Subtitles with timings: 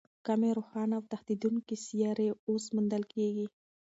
[0.25, 3.45] کمې روښانه او تښتېدونکې سیارې اوس موندل کېږي.